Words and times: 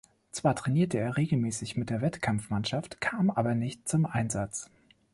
Zwar 0.31 0.55
trainierte 0.55 0.97
er 0.97 1.15
regelmäßig 1.15 1.77
mit 1.77 1.91
der 1.91 2.01
Wettkampfmannschaft, 2.01 3.01
kam 3.01 3.29
aber 3.29 3.53
nicht 3.53 3.87
zum 3.87 4.07
Einsatz. 4.07 4.71